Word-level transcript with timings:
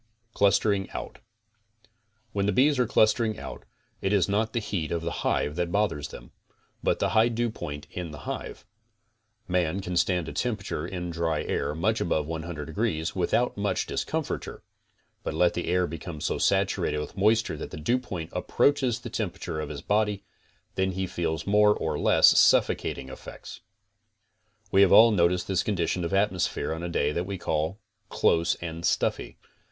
CLUSTERING 0.33 0.89
OUT 0.95 1.19
When 2.33 2.47
the 2.47 2.51
bees 2.51 2.79
are 2.79 2.87
clustering 2.87 3.37
out, 3.37 3.65
it 4.01 4.11
is 4.11 4.27
not 4.27 4.53
the 4.53 4.59
heat 4.59 4.91
of 4.91 5.03
the 5.03 5.11
hive 5.21 5.55
that 5.57 5.71
bothers 5.71 6.07
them, 6.07 6.31
but 6.81 6.97
the 6.97 7.09
high 7.09 7.27
dewpoint 7.29 7.85
in 7.91 8.09
the 8.09 8.21
hive. 8.25 8.65
Man 9.47 9.79
can 9.79 9.95
stand 9.95 10.27
a 10.27 10.33
temperature 10.33 10.87
in 10.87 11.11
dry 11.11 11.43
air 11.43 11.75
much 11.75 12.01
above 12.01 12.25
100 12.25 12.65
degrees 12.65 13.15
without 13.15 13.57
much 13.57 13.85
discomforture, 13.85 14.63
but 15.21 15.35
let 15.35 15.53
the 15.53 15.67
air 15.67 15.85
become 15.85 16.19
so 16.19 16.39
saturated 16.39 16.97
with 16.97 17.15
moisture 17.15 17.55
that 17.57 17.69
the 17.69 17.77
dewpoint 17.77 18.31
approaches 18.33 19.01
the 19.01 19.09
temperature 19.11 19.59
of 19.59 19.69
his 19.69 19.83
body, 19.83 20.23
then 20.73 20.93
he 20.93 21.05
feels 21.05 21.45
more 21.45 21.75
or 21.75 21.99
less 21.99 22.35
sufficating 22.39 23.09
effects. 23.09 23.61
We 24.71 24.81
have 24.81 24.91
all 24.91 25.11
noticed 25.11 25.47
this 25.47 25.61
condition 25.61 26.03
of 26.03 26.11
atmosphere 26.11 26.73
on 26.73 26.81
a 26.81 26.89
day 26.89 27.11
that 27.11 27.27
we 27.27 27.37
call 27.37 27.77
close 28.09 28.55
and 28.55 28.83
stuffy. 28.83 29.37